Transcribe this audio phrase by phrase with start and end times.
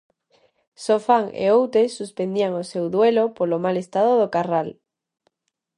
[0.85, 4.69] Sofán e Outes suspendian o seu duelo polo mal estado do Carral.